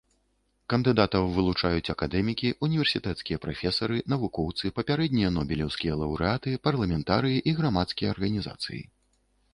Кандыдатаў 0.73 1.27
вылучаюць 1.35 1.91
акадэмікі, 1.93 2.49
універсітэцкія 2.69 3.41
прафесары, 3.45 4.01
навукоўцы, 4.15 4.73
папярэднія 4.79 5.29
нобелеўскія 5.37 6.01
лаўрэаты, 6.03 6.57
парламентарыі 6.69 7.45
і 7.53 7.59
грамадскія 7.61 8.07
арганізацыі. 8.17 8.81